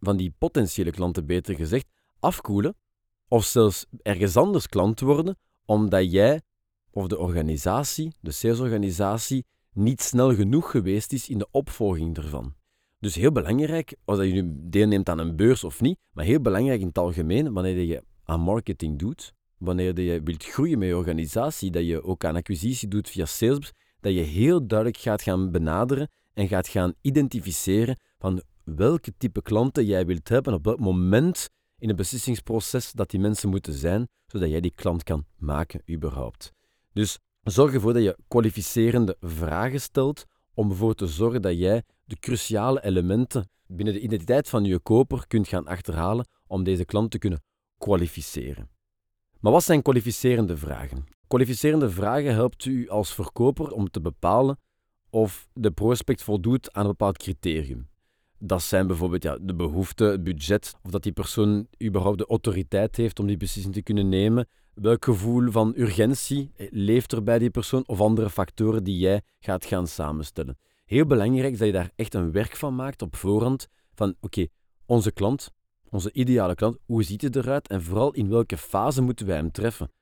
van 0.01 0.17
die 0.17 0.35
potentiële 0.39 0.91
klanten 0.91 1.27
beter 1.27 1.55
gezegd, 1.55 1.87
afkoelen 2.19 2.77
of 3.29 3.45
zelfs 3.45 3.87
ergens 4.03 4.37
anders 4.37 4.69
klant 4.69 5.01
worden, 5.01 5.39
omdat 5.65 6.13
jij 6.13 6.41
of 6.91 7.07
de 7.07 7.19
organisatie, 7.19 8.13
de 8.21 8.31
salesorganisatie, 8.31 9.47
niet 9.73 10.01
snel 10.01 10.35
genoeg 10.35 10.71
geweest 10.71 11.13
is 11.13 11.29
in 11.29 11.39
de 11.39 11.49
opvolging 11.51 12.17
ervan. 12.17 12.55
Dus 12.99 13.15
heel 13.15 13.33
belangrijk, 13.33 13.97
als 14.05 14.19
je 14.19 14.33
nu 14.33 14.53
deelneemt 14.55 15.09
aan 15.09 15.19
een 15.19 15.37
beurs 15.37 15.65
of 15.65 15.81
niet, 15.81 15.99
maar 16.13 16.25
heel 16.25 16.41
belangrijk 16.41 16.81
in 16.81 16.87
het 16.87 16.99
algemeen, 16.99 17.53
wanneer 17.53 17.79
je 17.79 18.05
aan 18.25 18.41
marketing 18.41 18.99
doet, 18.99 19.33
wanneer 19.59 20.01
je 20.01 20.23
wilt 20.23 20.45
groeien 20.45 20.79
met 20.79 20.89
je 20.89 20.97
organisatie, 20.97 21.71
dat 21.71 21.87
je 21.87 22.03
ook 22.03 22.25
aan 22.25 22.37
acquisitie 22.37 22.89
doet 22.89 23.11
via 23.11 23.25
sales, 23.25 23.73
dat 24.01 24.13
je 24.13 24.21
heel 24.21 24.67
duidelijk 24.67 24.99
gaat 24.99 25.23
gaan 25.23 25.51
benaderen 25.51 26.11
en 26.35 26.49
gaat 26.49 26.69
gaan 26.69 26.95
identificeren 27.01 27.99
van 28.19 28.43
welke 28.65 29.13
type 29.17 29.43
klanten 29.43 29.85
jij 29.85 30.07
wilt 30.07 30.29
hebben, 30.29 30.55
op 30.55 30.65
welk 30.65 30.79
moment 30.79 31.49
in 31.79 31.89
het 31.89 31.97
beslissingsproces 31.97 32.93
dat 32.93 33.11
die 33.11 33.21
mensen 33.21 33.49
moeten 33.49 33.73
zijn, 33.73 34.09
zodat 34.27 34.49
jij 34.49 34.61
die 34.61 34.75
klant 34.75 35.03
kan 35.03 35.25
maken 35.37 35.83
überhaupt. 35.91 36.53
Dus 36.93 37.19
zorg 37.43 37.75
ervoor 37.75 37.93
dat 37.93 38.03
je 38.03 38.19
kwalificerende 38.29 39.17
vragen 39.21 39.81
stelt 39.81 40.25
om 40.55 40.71
ervoor 40.71 40.95
te 40.95 41.07
zorgen 41.07 41.43
dat 41.43 41.59
jij 41.59 41.83
de 42.05 42.19
cruciale 42.19 42.85
elementen 42.85 43.49
binnen 43.67 43.95
de 43.95 44.01
identiteit 44.01 44.49
van 44.49 44.65
je 44.65 44.79
koper 44.79 45.27
kunt 45.27 45.49
gaan 45.49 45.67
achterhalen 45.67 46.29
om 46.47 46.65
deze 46.65 46.85
klant 46.85 47.11
te 47.11 47.19
kunnen 47.19 47.43
kwalificeren. 47.79 48.71
Maar 49.41 49.53
wat 49.53 49.65
zijn 49.65 49.83
kwalificerende 49.83 50.57
vragen? 50.57 51.05
Kwalificerende 51.27 51.91
vragen 51.91 52.33
helpt 52.33 52.65
u 52.65 52.89
als 52.89 53.15
verkoper 53.15 53.73
om 53.73 53.91
te 53.91 54.01
bepalen 54.01 54.59
of 55.11 55.49
de 55.53 55.71
prospect 55.71 56.23
voldoet 56.23 56.73
aan 56.73 56.83
een 56.83 56.91
bepaald 56.91 57.19
criterium. 57.19 57.90
Dat 58.43 58.63
zijn 58.63 58.87
bijvoorbeeld 58.87 59.23
ja, 59.23 59.39
de 59.41 59.55
behoefte, 59.55 60.05
het 60.05 60.23
budget, 60.23 60.75
of 60.83 60.91
dat 60.91 61.03
die 61.03 61.13
persoon 61.13 61.67
überhaupt 61.83 62.19
de 62.19 62.27
autoriteit 62.27 62.97
heeft 62.97 63.19
om 63.19 63.27
die 63.27 63.37
beslissing 63.37 63.75
te 63.75 63.83
kunnen 63.83 64.09
nemen. 64.09 64.49
Welk 64.75 65.05
gevoel 65.05 65.51
van 65.51 65.73
urgentie 65.77 66.53
leeft 66.71 67.13
er 67.13 67.23
bij 67.23 67.39
die 67.39 67.51
persoon 67.51 67.83
of 67.87 68.01
andere 68.01 68.31
factoren 68.31 68.85
die 68.85 68.99
jij 68.99 69.23
gaat 69.39 69.65
gaan 69.65 69.87
samenstellen. 69.87 70.59
Heel 70.85 71.07
belangrijk 71.07 71.53
is 71.53 71.59
dat 71.59 71.67
je 71.67 71.73
daar 71.73 71.91
echt 71.97 72.15
een 72.15 72.33
werk 72.33 72.57
van 72.57 72.75
maakt 72.75 73.03
op 73.03 73.17
voorhand. 73.17 73.69
Van 73.95 74.15
oké, 74.21 74.47
onze 74.87 75.13
klant, 75.13 75.51
onze 75.91 76.13
ideale 76.13 76.55
klant, 76.55 76.79
hoe 76.87 77.03
ziet 77.03 77.21
hij 77.21 77.31
eruit 77.31 77.69
en 77.69 77.83
vooral 77.83 78.13
in 78.13 78.29
welke 78.29 78.57
fase 78.57 79.03
moeten 79.03 79.27
wij 79.27 79.37
hem 79.37 79.51
treffen? 79.51 79.93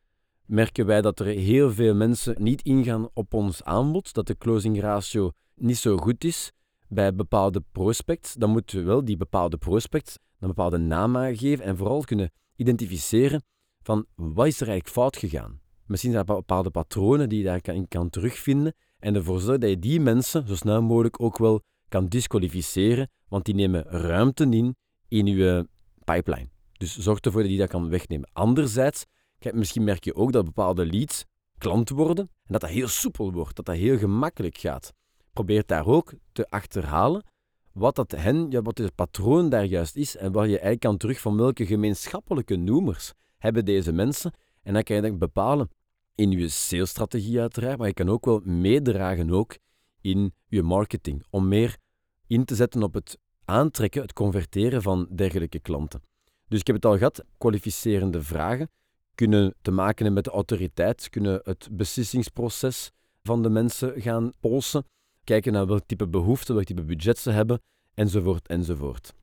Merken 0.45 0.87
wij 0.87 1.01
dat 1.01 1.21
er 1.21 1.27
heel 1.27 1.73
veel 1.73 1.95
mensen 1.95 2.43
niet 2.43 2.63
ingaan 2.63 3.09
op 3.13 3.35
ons 3.35 3.65
aanbod, 3.65 4.13
dat 4.13 4.27
de 4.27 4.37
closing 4.37 4.81
ratio 4.81 5.33
niet 5.55 5.79
zo 5.79 5.97
goed 5.97 6.25
is 6.25 6.53
bij 6.89 7.15
bepaalde 7.15 7.65
prospects, 7.73 8.35
dan 8.35 8.51
moeten 8.51 8.79
we 8.79 8.85
wel 8.85 9.05
die 9.05 9.17
bepaalde 9.17 9.57
prospects 9.57 10.19
een 10.39 10.49
bepaalde 10.49 10.79
naam 10.79 11.17
aangeven 11.17 11.65
en 11.65 11.77
vooral 11.77 12.01
kunnen 12.01 12.33
identificeren 12.57 13.43
van 13.83 14.07
wat 14.15 14.47
is 14.47 14.61
er 14.61 14.69
eigenlijk 14.69 14.97
fout 14.97 15.17
gegaan. 15.17 15.61
Misschien 15.87 16.13
zijn 16.13 16.27
er 16.27 16.35
bepaalde 16.35 16.71
patronen 16.71 17.29
die 17.29 17.39
je 17.39 17.45
daarin 17.45 17.89
kan 17.89 18.11
terugvinden 18.11 18.75
en 18.99 19.15
ervoor 19.15 19.41
zorgen 19.41 19.61
dat 19.61 19.71
je 19.71 19.79
die 19.79 20.01
mensen 20.01 20.49
zo 20.49 20.57
snel 20.57 20.83
mogelijk 20.83 21.23
ook 21.23 21.39
wel 21.39 21.63
kan 21.89 22.07
disqualificeren, 22.07 23.11
want 23.29 23.45
die 23.45 23.55
nemen 23.55 23.83
ruimte 23.83 24.45
in 24.45 24.77
in 25.09 25.27
je 25.27 25.69
pipeline. 26.05 26.49
Dus 26.73 26.99
zorg 26.99 27.21
ervoor 27.21 27.43
dat 27.43 27.51
je 27.51 27.57
dat 27.57 27.69
kan 27.69 27.89
wegnemen. 27.89 28.31
Anderzijds, 28.33 29.05
misschien 29.53 29.85
merk 29.85 30.05
je 30.05 30.15
ook 30.15 30.33
dat 30.33 30.45
bepaalde 30.45 30.87
leads 30.87 31.25
klant 31.59 31.89
worden 31.89 32.25
en 32.25 32.53
dat 32.53 32.61
dat 32.61 32.71
heel 32.71 32.89
soepel 32.89 33.33
wordt, 33.33 33.57
dat 33.57 33.67
dat 33.67 33.77
heel 33.77 33.99
gemakkelijk 33.99 34.59
gaat. 34.59 34.93
Probeer 35.39 35.63
daar 35.67 35.87
ook 35.87 36.13
te 36.33 36.51
achterhalen 36.51 37.25
wat 37.73 37.97
dat 37.97 38.11
hen, 38.11 38.51
ja, 38.51 38.63
wat 38.63 38.79
het 38.79 38.95
patroon 38.95 39.49
daar 39.49 39.65
juist 39.65 39.97
is 39.97 40.17
en 40.17 40.33
waar 40.33 40.45
je 40.45 40.51
eigenlijk 40.51 40.81
kan 40.81 40.97
terug 40.97 41.21
van 41.21 41.37
welke 41.37 41.67
gemeenschappelijke 41.67 42.57
noemers 42.57 43.13
hebben 43.37 43.65
deze 43.65 43.93
mensen. 43.93 44.33
En 44.63 44.73
dan 44.73 44.83
kan 44.83 44.97
je 44.97 45.03
dan 45.03 45.19
bepalen 45.19 45.71
in 46.15 46.31
je 46.31 46.49
salesstrategie 46.49 47.41
uiteraard, 47.41 47.79
maar 47.79 47.87
je 47.87 47.95
kan 47.95 48.09
ook 48.09 48.25
wel 48.25 48.41
meedragen 48.45 49.31
ook 49.31 49.57
in 50.01 50.35
je 50.47 50.63
marketing 50.63 51.25
om 51.31 51.49
meer 51.49 51.77
in 52.27 52.45
te 52.45 52.55
zetten 52.55 52.83
op 52.83 52.95
het 52.95 53.19
aantrekken, 53.45 54.03
het 54.03 54.13
converteren 54.13 54.83
van 54.83 55.09
dergelijke 55.11 55.59
klanten. 55.59 56.03
Dus 56.49 56.61
ik 56.61 56.67
heb 56.67 56.77
het 56.77 56.85
al 56.85 56.97
gehad, 56.97 57.25
kwalificerende 57.37 58.23
vragen 58.23 58.71
kunnen 59.15 59.55
te 59.63 59.71
maken 59.71 59.97
hebben 60.05 60.15
met 60.15 60.25
de 60.25 60.31
autoriteit, 60.31 61.09
kunnen 61.11 61.41
het 61.43 61.69
beslissingsproces 61.73 62.91
van 63.23 63.43
de 63.43 63.51
mensen 63.51 64.01
gaan 64.01 64.33
polsen, 64.41 64.85
kijken 65.29 65.53
naar 65.53 65.67
welk 65.67 65.87
type 65.87 66.09
behoeften, 66.09 66.55
welk 66.55 66.67
type 66.67 66.85
budget 66.85 67.19
ze 67.19 67.31
hebben, 67.31 67.61
enzovoort, 67.95 68.49
enzovoort. 68.49 69.15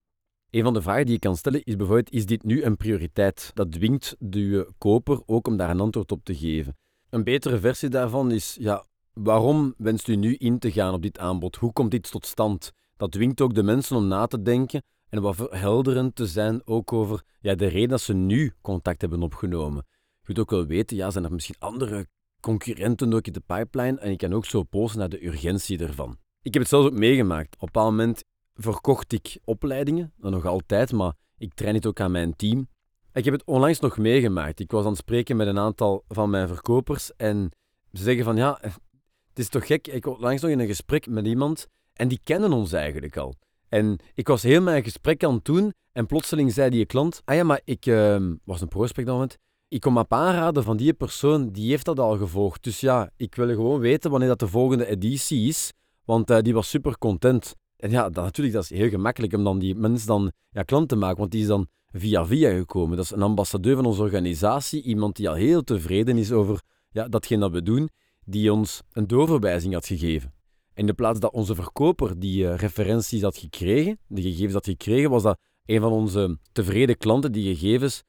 Een 0.50 0.64
van 0.64 0.74
de 0.74 0.82
vragen 0.82 1.06
die 1.06 1.14
je 1.14 1.20
kan 1.20 1.38
stellen 1.38 1.64
is 1.64 1.76
bijvoorbeeld, 1.76 2.12
is 2.12 2.26
dit 2.26 2.44
nu 2.44 2.64
een 2.64 2.78
prioriteit? 2.78 3.52
Dat 3.54 3.72
dwingt 3.72 4.16
de 4.20 4.72
koper 4.78 5.22
ook 5.26 5.48
om 5.48 5.58
daar 5.58 5.70
een 5.70 5.80
antwoord 5.80 6.12
op 6.12 6.24
te 6.24 6.36
geven. 6.36 6.78
Een 7.10 7.24
betere 7.24 7.60
versie 7.60 7.90
daarvan 7.90 8.32
is, 8.32 8.58
ja, 8.60 8.86
waarom 9.14 9.74
wenst 9.78 10.08
u 10.08 10.16
nu 10.16 10.36
in 10.36 10.60
te 10.60 10.72
gaan 10.72 10.94
op 10.94 11.02
dit 11.02 11.20
aanbod? 11.20 11.56
Hoe 11.56 11.74
komt 11.74 11.92
dit 11.92 12.12
tot 12.12 12.26
stand? 12.26 12.72
Dat 12.98 13.12
dwingt 13.12 13.42
ook 13.42 13.54
de 13.54 13.64
mensen 13.64 13.96
om 13.96 14.08
na 14.08 14.26
te 14.26 14.42
denken 14.42 14.84
en 15.10 15.22
wat 15.22 15.36
verhelderend 15.36 16.16
te 16.16 16.28
zijn 16.28 16.62
ook 16.68 16.94
over 16.94 17.24
ja, 17.40 17.56
de 17.56 17.68
reden 17.68 17.90
dat 17.90 18.02
ze 18.02 18.14
nu 18.14 18.54
contact 18.62 19.02
hebben 19.02 19.22
opgenomen. 19.22 19.86
Je 19.88 20.26
moet 20.26 20.40
ook 20.40 20.50
wel 20.50 20.66
weten, 20.66 20.98
ja, 20.98 21.12
zijn 21.12 21.24
er 21.24 21.34
misschien 21.34 21.56
andere 21.60 22.08
concurrenten 22.46 23.14
ook 23.14 23.28
in 23.28 23.34
de 23.34 23.44
pipeline 23.46 24.00
en 24.00 24.10
je 24.10 24.16
kan 24.16 24.34
ook 24.34 24.46
zo 24.46 24.64
posten 24.64 25.00
naar 25.00 25.10
de 25.10 25.26
urgentie 25.26 25.80
ervan. 25.80 26.18
Ik 26.42 26.54
heb 26.54 26.62
het 26.62 26.72
zelfs 26.72 26.88
ook 26.88 26.94
meegemaakt. 26.94 27.56
Op 27.60 27.76
een 27.76 27.82
moment 27.82 28.24
verkocht 28.54 29.14
ik 29.14 29.38
opleidingen, 29.44 30.14
nog 30.18 30.46
altijd, 30.46 30.92
maar 30.92 31.14
ik 31.38 31.54
train 31.54 31.76
het 31.76 31.86
ook 31.86 32.00
aan 32.00 32.12
mijn 32.12 32.36
team. 32.36 32.68
Ik 33.14 33.26
heb 33.26 33.34
het 33.34 33.46
onlangs 33.46 33.80
nog 33.80 33.98
meegemaakt. 33.98 34.60
Ik 34.60 34.72
was 34.72 34.84
aan 34.84 34.90
het 34.90 34.98
spreken 34.98 35.36
met 35.36 35.48
een 35.48 35.60
aantal 35.60 36.04
van 36.08 36.30
mijn 36.30 36.48
verkopers 36.48 37.16
en 37.16 37.52
ze 37.94 38.04
zeggen 38.04 38.24
van 38.24 38.36
ja, 38.36 38.58
het 38.62 39.40
is 39.40 39.50
toch 39.50 39.66
gek. 39.66 39.88
Ik 39.88 40.06
was 40.06 40.20
langs 40.20 40.42
nog 40.42 40.52
in 40.52 40.60
een 40.60 40.68
gesprek 40.68 41.08
met 41.08 41.26
iemand 41.26 41.68
en 41.94 42.08
die 42.08 42.20
kennen 42.24 42.54
ons 42.54 42.72
eigenlijk 42.72 43.18
al. 43.18 43.36
En 43.70 44.00
ik 44.14 44.28
was 44.28 44.44
heel 44.44 44.62
mijn 44.62 44.84
gesprek 44.84 45.24
aan 45.24 45.34
het 45.34 45.46
doen 45.46 45.74
en 45.92 46.06
plotseling 46.06 46.54
zei 46.54 46.70
die 46.70 46.86
klant, 46.86 47.22
ah 47.26 47.36
ja, 47.36 47.44
maar 47.44 47.62
ik 47.64 47.86
uh, 47.86 48.32
was 48.44 48.62
een 48.62 48.68
prospect 48.68 49.08
moment. 49.08 49.38
Ik 49.68 49.82
kom 49.82 49.98
op 49.98 50.14
aanraden 50.14 50.64
van 50.64 50.78
die 50.78 50.94
persoon, 50.94 51.50
die 51.50 51.70
heeft 51.70 51.86
dat 51.86 52.00
al 52.00 52.18
gevolgd. 52.18 52.64
Dus 52.64 52.80
ja, 52.80 53.12
ik 53.18 53.36
wil 53.36 53.48
gewoon 53.48 53.80
weten 53.80 54.12
wanneer 54.12 54.30
dat 54.30 54.40
de 54.40 54.48
volgende 54.48 54.88
editie 54.88 55.48
is, 55.48 55.72
want 56.04 56.32
uh, 56.32 56.40
die 56.40 56.54
was 56.54 56.70
super 56.70 56.98
content. 56.98 57.56
En 57.78 57.90
ja, 57.90 58.10
dat, 58.10 58.24
natuurlijk, 58.24 58.56
dat 58.56 58.64
is 58.64 58.78
heel 58.78 58.90
gemakkelijk 58.90 59.34
om 59.34 59.44
dan 59.44 59.60
die 59.60 59.76
mens 59.76 60.06
dan 60.06 60.32
ja, 60.50 60.64
klant 60.64 60.90
te 60.90 60.96
maken, 60.96 61.18
want 61.18 61.32
die 61.32 61.42
is 61.42 61.48
dan 61.48 61.68
via 61.92 62.26
via 62.26 62.52
gekomen. 62.58 62.96
Dat 62.98 63.06
is 63.06 63.12
een 63.12 63.22
ambassadeur 63.22 63.76
van 63.76 63.86
onze 63.86 64.02
organisatie, 64.02 64.82
iemand 64.82 65.16
die 65.16 65.30
al 65.30 65.36
heel 65.36 65.64
tevreden 65.64 66.18
is 66.18 66.32
over 66.32 66.62
ja, 66.90 67.08
datgene 67.08 67.40
dat 67.40 67.52
we 67.52 67.62
doen, 67.62 67.90
die 68.26 68.54
ons 68.54 68.82
een 68.92 69.08
doorverwijzing 69.08 69.74
had 69.74 69.86
gegeven. 69.86 70.34
In 70.74 70.86
de 70.86 70.94
plaats 70.94 71.20
dat 71.20 71.34
onze 71.34 71.56
verkoper 71.56 72.20
die 72.20 72.44
uh, 72.44 72.56
referenties 72.56 73.22
had 73.22 73.38
gekregen, 73.38 74.00
de 74.08 74.22
gegevens 74.22 74.54
had 74.54 74.66
gekregen, 74.66 75.10
was 75.10 75.24
dat 75.24 75.40
een 75.66 75.82
van 75.82 75.92
onze 75.92 76.38
tevreden 76.52 76.98
klanten 76.98 77.32
die 77.32 77.56
gegevens 77.56 78.04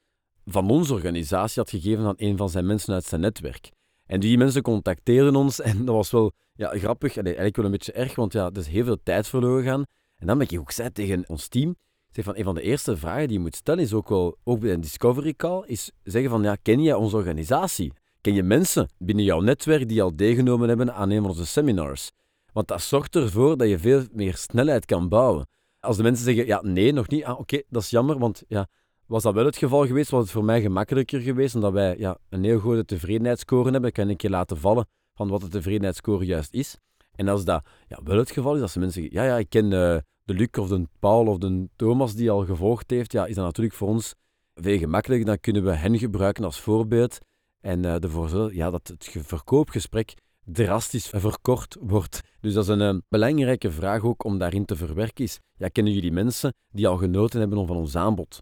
van 0.49 0.69
onze 0.69 0.93
organisatie 0.93 1.61
had 1.61 1.69
gegeven 1.69 2.05
aan 2.05 2.13
een 2.17 2.37
van 2.37 2.49
zijn 2.49 2.65
mensen 2.65 2.93
uit 2.93 3.05
zijn 3.05 3.21
netwerk. 3.21 3.69
En 4.05 4.19
die 4.19 4.37
mensen 4.37 4.61
contacteerden 4.61 5.35
ons 5.35 5.61
en 5.69 5.85
dat 5.85 5.95
was 5.95 6.11
wel 6.11 6.31
ja, 6.53 6.69
grappig, 6.69 7.17
en 7.17 7.23
eigenlijk 7.25 7.55
wel 7.55 7.65
een 7.65 7.71
beetje 7.71 7.91
erg, 7.91 8.15
want 8.15 8.33
ja, 8.33 8.45
er 8.45 8.57
is 8.57 8.67
heel 8.67 8.85
veel 8.85 9.03
tijd 9.03 9.27
verloren 9.27 9.63
gaan. 9.63 9.83
En 10.15 10.27
dan 10.27 10.37
ben 10.37 10.47
ik 10.49 10.59
ook 10.59 10.71
zei 10.71 10.91
tegen 10.91 11.23
ons 11.27 11.47
team, 11.47 11.75
zeg 12.11 12.25
van, 12.25 12.37
een 12.37 12.43
van 12.43 12.55
de 12.55 12.61
eerste 12.61 12.97
vragen 12.97 13.27
die 13.27 13.37
je 13.37 13.43
moet 13.43 13.55
stellen 13.55 13.83
is 13.83 13.93
ook 13.93 14.09
wel, 14.09 14.37
ook 14.43 14.59
bij 14.59 14.73
een 14.73 14.81
discovery 14.81 15.33
call, 15.33 15.63
is 15.65 15.91
zeggen 16.03 16.31
van, 16.31 16.43
ja, 16.43 16.55
ken 16.61 16.81
jij 16.81 16.93
onze 16.93 17.15
organisatie? 17.15 17.93
Ken 18.21 18.33
je 18.33 18.43
mensen 18.43 18.89
binnen 18.97 19.25
jouw 19.25 19.39
netwerk 19.39 19.89
die 19.89 20.01
al 20.01 20.15
deelgenomen 20.15 20.67
hebben 20.67 20.93
aan 20.93 21.09
een 21.09 21.21
van 21.21 21.29
onze 21.29 21.45
seminars? 21.45 22.11
Want 22.53 22.67
dat 22.67 22.81
zorgt 22.81 23.15
ervoor 23.15 23.57
dat 23.57 23.69
je 23.69 23.79
veel 23.79 24.03
meer 24.11 24.35
snelheid 24.35 24.85
kan 24.85 25.09
bouwen. 25.09 25.47
Als 25.79 25.97
de 25.97 26.03
mensen 26.03 26.25
zeggen, 26.25 26.45
ja, 26.45 26.61
nee, 26.61 26.91
nog 26.91 27.07
niet, 27.07 27.23
ah, 27.23 27.39
oké, 27.39 27.61
dat 27.69 27.81
is 27.81 27.89
jammer, 27.89 28.17
want 28.17 28.43
ja, 28.47 28.67
was 29.07 29.23
dat 29.23 29.33
wel 29.33 29.45
het 29.45 29.57
geval 29.57 29.85
geweest, 29.85 30.09
was 30.09 30.21
het 30.21 30.31
voor 30.31 30.43
mij 30.43 30.61
gemakkelijker 30.61 31.19
geweest, 31.19 31.55
omdat 31.55 31.73
wij 31.73 31.97
ja, 31.97 32.17
een 32.29 32.43
heel 32.43 32.59
grote 32.59 32.85
tevredenheidsscore 32.85 33.71
hebben. 33.71 33.89
Ik 33.89 33.93
kan 33.95 34.09
een 34.09 34.15
keer 34.15 34.29
laten 34.29 34.57
vallen 34.57 34.87
van 35.13 35.29
wat 35.29 35.41
de 35.41 35.47
tevredenheidsscore 35.47 36.25
juist 36.25 36.53
is. 36.53 36.77
En 37.15 37.27
als 37.27 37.45
dat 37.45 37.65
ja, 37.87 37.99
wel 38.03 38.17
het 38.17 38.31
geval 38.31 38.55
is, 38.55 38.61
als 38.61 38.75
mensen 38.75 39.01
zeggen, 39.01 39.21
ja, 39.21 39.27
ja, 39.27 39.37
ik 39.37 39.49
ken 39.49 39.65
uh, 39.65 39.97
de 40.23 40.33
Luc 40.33 40.47
of 40.59 40.67
de 40.67 40.87
Paul 40.99 41.27
of 41.27 41.37
de 41.37 41.69
Thomas 41.75 42.15
die 42.15 42.31
al 42.31 42.45
gevolgd 42.45 42.89
heeft, 42.89 43.11
ja, 43.11 43.25
is 43.25 43.35
dat 43.35 43.45
natuurlijk 43.45 43.75
voor 43.75 43.87
ons 43.87 44.13
veel 44.53 44.77
gemakkelijker. 44.77 45.27
Dan 45.27 45.39
kunnen 45.39 45.63
we 45.63 45.71
hen 45.71 45.97
gebruiken 45.97 46.43
als 46.43 46.59
voorbeeld 46.59 47.17
en 47.59 47.83
uh, 47.83 48.03
ervoor 48.03 48.29
zorgen 48.29 48.55
ja, 48.55 48.69
dat 48.69 48.87
het 48.87 49.15
verkoopgesprek 49.25 50.13
drastisch 50.43 51.07
verkort 51.07 51.77
wordt. 51.79 52.21
Dus 52.39 52.53
dat 52.53 52.63
is 52.63 52.69
een, 52.69 52.79
een, 52.79 53.03
belangrijke 53.09 53.71
vraag 53.71 54.03
ook 54.03 54.23
om 54.23 54.37
daarin 54.37 54.65
te 54.65 54.75
verwerken 54.75 55.23
is, 55.23 55.39
ja, 55.57 55.67
kennen 55.67 55.93
jullie 55.93 56.11
mensen 56.11 56.53
die 56.69 56.87
al 56.87 56.97
genoten 56.97 57.39
hebben 57.39 57.67
van 57.67 57.75
ons 57.75 57.95
aanbod? 57.95 58.41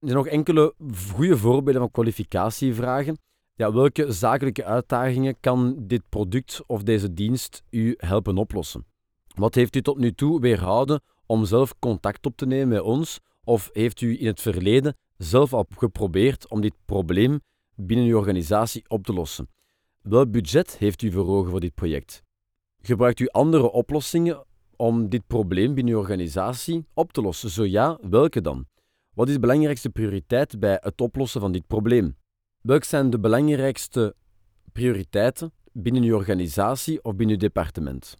Er 0.00 0.08
zijn 0.08 0.24
nog 0.24 0.26
enkele 0.26 0.74
goede 1.14 1.36
voorbeelden 1.36 1.82
van 1.82 1.90
kwalificatievragen. 1.90 3.18
Ja, 3.54 3.72
welke 3.72 4.12
zakelijke 4.12 4.64
uitdagingen 4.64 5.40
kan 5.40 5.74
dit 5.78 6.02
product 6.08 6.62
of 6.66 6.82
deze 6.82 7.12
dienst 7.12 7.62
u 7.70 7.94
helpen 7.98 8.38
oplossen? 8.38 8.86
Wat 9.34 9.54
heeft 9.54 9.76
u 9.76 9.82
tot 9.82 9.98
nu 9.98 10.12
toe 10.12 10.40
weerhouden 10.40 11.02
om 11.26 11.44
zelf 11.44 11.78
contact 11.78 12.26
op 12.26 12.36
te 12.36 12.46
nemen 12.46 12.68
met 12.68 12.80
ons? 12.80 13.20
Of 13.44 13.70
heeft 13.72 14.00
u 14.00 14.20
in 14.20 14.26
het 14.26 14.40
verleden 14.40 14.96
zelf 15.16 15.52
al 15.52 15.66
geprobeerd 15.76 16.48
om 16.48 16.60
dit 16.60 16.74
probleem 16.84 17.40
binnen 17.74 18.06
uw 18.06 18.16
organisatie 18.16 18.84
op 18.88 19.04
te 19.04 19.12
lossen? 19.12 19.48
Welk 20.02 20.30
budget 20.30 20.78
heeft 20.78 21.02
u 21.02 21.10
voor 21.12 21.26
ogen 21.26 21.50
voor 21.50 21.60
dit 21.60 21.74
project? 21.74 22.22
Gebruikt 22.82 23.20
u 23.20 23.28
andere 23.28 23.70
oplossingen 23.70 24.44
om 24.76 25.08
dit 25.08 25.26
probleem 25.26 25.74
binnen 25.74 25.94
uw 25.94 26.00
organisatie 26.00 26.86
op 26.94 27.12
te 27.12 27.20
lossen? 27.20 27.50
Zo 27.50 27.64
ja, 27.64 27.98
welke 28.02 28.40
dan? 28.40 28.66
Wat 29.16 29.28
is 29.28 29.34
de 29.34 29.40
belangrijkste 29.40 29.90
prioriteit 29.90 30.58
bij 30.60 30.78
het 30.80 31.00
oplossen 31.00 31.40
van 31.40 31.52
dit 31.52 31.66
probleem? 31.66 32.16
Welke 32.60 32.86
zijn 32.86 33.10
de 33.10 33.18
belangrijkste 33.18 34.14
prioriteiten 34.72 35.52
binnen 35.72 36.02
uw 36.02 36.14
organisatie 36.14 37.04
of 37.04 37.14
binnen 37.14 37.34
uw 37.34 37.40
departement? 37.40 38.16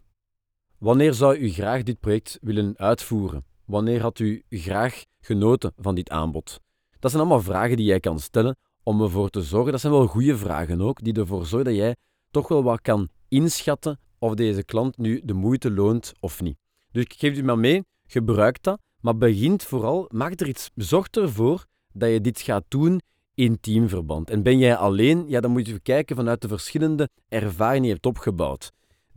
Wanneer 0.77 1.13
zou 1.13 1.37
u 1.37 1.49
graag 1.49 1.83
dit 1.83 1.99
project 1.99 2.37
willen 2.41 2.73
uitvoeren? 2.77 3.45
Wanneer 3.65 4.01
had 4.01 4.19
u 4.19 4.43
graag 4.49 5.03
genoten 5.19 5.73
van 5.75 5.95
dit 5.95 6.09
aanbod? 6.09 6.59
Dat 6.99 7.11
zijn 7.11 7.23
allemaal 7.23 7.43
vragen 7.43 7.77
die 7.77 7.85
jij 7.85 7.99
kan 7.99 8.19
stellen 8.19 8.57
om 8.83 9.01
ervoor 9.01 9.29
te 9.29 9.41
zorgen, 9.41 9.71
dat 9.71 9.81
zijn 9.81 9.93
wel 9.93 10.07
goede 10.07 10.37
vragen 10.37 10.81
ook, 10.81 11.03
die 11.03 11.13
ervoor 11.13 11.45
zorgen 11.45 11.69
dat 11.69 11.77
jij 11.77 11.95
toch 12.31 12.47
wel 12.47 12.63
wat 12.63 12.81
kan 12.81 13.09
inschatten 13.27 13.99
of 14.19 14.33
deze 14.33 14.63
klant 14.63 14.97
nu 14.97 15.21
de 15.23 15.33
moeite 15.33 15.71
loont 15.71 16.13
of 16.19 16.41
niet. 16.41 16.57
Dus 16.91 17.03
ik 17.03 17.13
geef 17.13 17.37
u 17.37 17.43
maar 17.43 17.59
mee, 17.59 17.83
gebruik 18.07 18.63
dat, 18.63 18.79
maar 19.07 19.17
begint 19.17 19.63
vooral, 19.63 20.05
maak 20.11 20.39
er 20.39 20.47
iets, 20.47 20.71
zorg 20.75 21.07
ervoor 21.07 21.65
dat 21.93 22.09
je 22.09 22.21
dit 22.21 22.41
gaat 22.41 22.63
doen 22.67 23.01
in 23.33 23.59
teamverband. 23.59 24.29
En 24.29 24.43
ben 24.43 24.57
jij 24.57 24.75
alleen, 24.75 25.25
ja, 25.27 25.39
dan 25.39 25.51
moet 25.51 25.67
je 25.67 25.79
kijken 25.79 26.15
vanuit 26.15 26.41
de 26.41 26.47
verschillende 26.47 27.09
ervaringen 27.27 27.81
die 27.81 27.87
je 27.87 27.93
hebt 27.93 28.05
opgebouwd. 28.05 28.71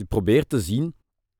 Probeer 0.08 0.46
te 0.46 0.60
zien, 0.60 0.94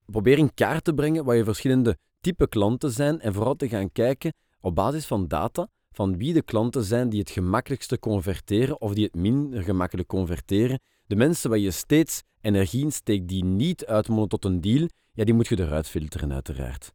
probeer 0.07 0.39
in 0.39 0.55
kaart 0.55 0.85
te 0.85 0.95
brengen 0.95 1.25
wat 1.25 1.37
je 1.37 1.45
verschillende 1.45 1.97
type 2.21 2.49
klanten 2.49 2.91
zijn 2.91 3.21
en 3.21 3.35
vooral 3.35 3.55
te 3.55 3.69
gaan 3.69 3.93
kijken 3.93 4.33
op 4.61 4.75
basis 4.75 5.07
van 5.07 5.29
data 5.29 5.69
van 5.91 6.17
wie 6.17 6.33
de 6.33 6.43
klanten 6.43 6.85
zijn 6.85 7.09
die 7.09 7.21
het 7.21 7.31
gemakkelijkste 7.31 7.99
converteren 7.99 8.81
of 8.81 8.95
die 8.95 9.05
het 9.05 9.15
minder 9.15 9.63
gemakkelijk 9.63 10.09
converteren. 10.09 10.81
De 11.07 11.17
mensen 11.17 11.51
waar 11.51 11.59
je 11.59 11.71
steeds 11.71 12.23
energie 12.41 12.85
in 12.85 12.93
steekt 12.93 13.29
die 13.29 13.45
niet 13.45 13.87
uitmonden 13.87 14.29
tot 14.29 14.45
een 14.45 14.61
deal, 14.61 14.89
ja, 15.13 15.25
die 15.25 15.35
moet 15.35 15.49
je 15.49 15.59
eruit 15.59 15.89
filteren 15.89 16.33
uiteraard. 16.33 16.93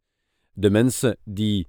De 0.58 0.70
mensen 0.70 1.16
die 1.24 1.68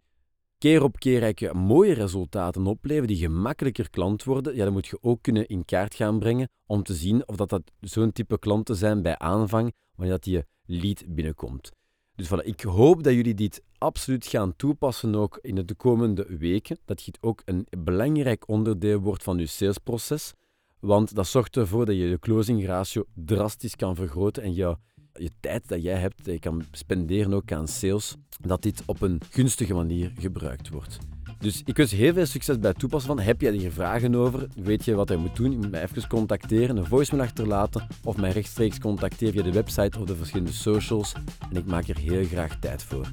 keer 0.58 0.84
op 0.84 1.00
keer 1.00 1.56
mooie 1.56 1.94
resultaten 1.94 2.67
opleveren, 2.67 3.08
die 3.08 3.17
gemakkelijker 3.17 3.89
klant 3.89 4.24
worden, 4.24 4.56
ja, 4.56 4.63
dan 4.63 4.74
moet 4.74 4.88
je 4.88 4.98
ook 5.01 5.22
kunnen 5.22 5.48
in 5.48 5.65
kaart 5.65 5.96
gaan 5.96 6.20
brengen 6.20 6.50
om 6.65 6.84
te 6.84 6.94
zien 6.94 7.27
of 7.27 7.36
dat, 7.36 7.50
dat 7.50 7.72
zo'n 7.79 8.12
type 8.12 8.39
klanten 8.39 8.75
zijn 8.75 9.01
bij 9.01 9.17
aanvang, 9.17 9.74
wanneer 9.96 10.13
dat 10.13 10.24
die 10.24 10.44
lead 10.65 11.03
binnenkomt. 11.08 11.72
Dus 12.15 12.27
voilà, 12.27 12.46
ik 12.46 12.62
hoop 12.62 13.03
dat 13.03 13.13
jullie 13.13 13.34
dit 13.34 13.63
absoluut 13.77 14.25
gaan 14.27 14.56
toepassen 14.56 15.15
ook 15.15 15.39
in 15.41 15.56
de 15.56 15.75
komende 15.75 16.38
weken. 16.38 16.77
Dat 16.86 17.06
dit 17.06 17.17
ook 17.22 17.41
een 17.46 17.67
belangrijk 17.77 18.48
onderdeel 18.48 19.00
wordt 19.00 19.24
van 19.24 19.38
je 19.38 19.46
salesproces. 19.46 20.34
Want 20.79 21.15
dat 21.15 21.27
zorgt 21.27 21.58
ervoor 21.58 21.86
dat 21.86 21.96
je 21.96 22.08
je 22.08 22.20
closing 22.20 22.65
ratio 22.65 23.03
drastisch 23.13 23.75
kan 23.75 23.96
vergroten 23.96 24.44
en 24.44 24.53
je, 24.53 24.77
je 25.17 25.31
tijd 25.39 25.67
dat 25.67 25.83
jij 25.83 25.97
hebt, 26.00 26.25
dat 26.25 26.33
je 26.33 26.39
kan 26.39 26.63
spenderen 26.71 27.33
ook 27.33 27.51
aan 27.51 27.67
sales, 27.67 28.15
dat 28.41 28.62
dit 28.62 28.83
op 28.86 29.01
een 29.01 29.21
gunstige 29.29 29.74
manier 29.74 30.12
gebruikt 30.19 30.69
wordt. 30.69 30.97
Dus 31.39 31.62
ik 31.65 31.77
wens 31.77 31.91
heel 31.91 32.13
veel 32.13 32.25
succes 32.25 32.59
bij 32.59 32.69
het 32.69 32.79
toepassen 32.79 33.15
van. 33.15 33.25
Heb 33.25 33.41
jij 33.41 33.51
hier 33.51 33.71
vragen 33.71 34.15
over? 34.15 34.47
Weet 34.55 34.86
je 34.86 34.95
wat 34.95 35.09
je 35.09 35.17
moet 35.17 35.36
doen? 35.36 35.51
Je 35.51 35.57
moet 35.57 35.71
mij 35.71 35.83
even 35.83 36.07
contacteren, 36.07 36.77
een 36.77 36.86
voicemail 36.86 37.24
achterlaten 37.24 37.88
of 38.03 38.17
mij 38.17 38.31
rechtstreeks 38.31 38.79
contacteren 38.79 39.33
via 39.33 39.43
de 39.43 39.51
website 39.51 40.00
of 40.00 40.05
de 40.05 40.15
verschillende 40.15 40.53
socials. 40.53 41.13
En 41.50 41.57
ik 41.57 41.65
maak 41.65 41.88
er 41.88 41.97
heel 41.97 42.25
graag 42.25 42.59
tijd 42.59 42.83
voor. 42.83 43.07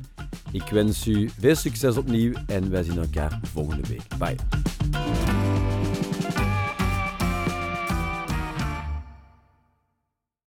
Ik 0.53 0.69
wens 0.69 1.07
u 1.07 1.29
veel 1.39 1.55
succes 1.55 1.97
opnieuw 1.97 2.33
en 2.47 2.71
wij 2.71 2.83
zien 2.83 2.99
elkaar 2.99 3.41
volgende 3.43 3.89
week. 3.89 4.19
Bye. 4.19 5.04